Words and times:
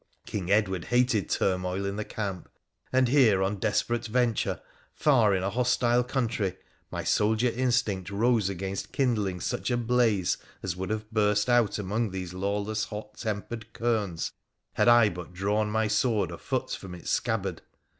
King 0.25 0.49
Edward 0.49 0.85
hated 0.85 1.29
turmoil 1.29 1.85
in 1.85 1.95
the 1.95 2.03
camp, 2.03 2.49
and 2.91 3.07
here 3.07 3.43
on 3.43 3.57
desperate 3.57 4.07
venture, 4.07 4.59
far 4.95 5.35
in 5.35 5.43
a 5.43 5.51
hostile 5.51 6.03
country, 6.03 6.57
my 6.89 7.03
soldier 7.03 7.49
instinct 7.51 8.09
rose 8.09 8.49
against 8.49 8.91
kindling 8.91 9.39
such 9.39 9.69
a 9.69 9.77
blaze 9.77 10.37
as 10.63 10.75
would 10.75 10.89
have 10.89 11.11
burst 11.11 11.51
out 11.51 11.77
among 11.77 12.09
these 12.09 12.33
lawless 12.33 12.85
hot 12.85 13.15
tempered 13.15 13.73
kerns, 13.73 14.31
had 14.73 14.87
I 14.87 15.09
but 15.09 15.33
drawn 15.33 15.69
my 15.69 15.87
sword 15.87 16.31
a 16.31 16.39
foot 16.39 16.71
from 16.71 16.95
its 16.95 17.11
scabbard. 17.11 17.61